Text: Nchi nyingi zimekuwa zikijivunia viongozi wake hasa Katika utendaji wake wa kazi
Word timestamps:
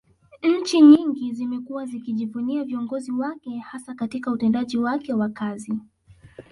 Nchi 0.43 0.81
nyingi 0.81 1.33
zimekuwa 1.33 1.85
zikijivunia 1.85 2.63
viongozi 2.63 3.11
wake 3.11 3.57
hasa 3.59 3.93
Katika 3.93 4.31
utendaji 4.31 4.77
wake 4.77 5.13
wa 5.13 5.29
kazi 5.29 5.73